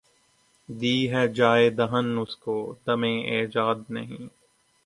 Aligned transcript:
دی 0.69 0.95
ہے 1.11 1.23
جایے 1.29 1.69
دہن 1.77 2.07
اس 2.21 2.35
کو 2.43 2.55
دمِ 2.85 3.03
ایجاد’’ 3.31 3.77
نہیں‘‘ 3.89 4.23